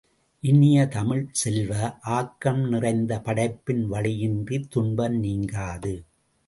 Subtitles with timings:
[0.43, 1.91] இனிய தமிழ்ச் செல்வ,
[2.11, 5.93] ஆக்கம் நிறைந்த படைப்பின் வழியின்றித் துன்பம் நீங்காது.